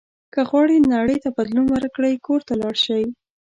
[0.33, 3.03] که غواړئ نړۍ ته بدلون ورکړئ کور ته لاړ شئ.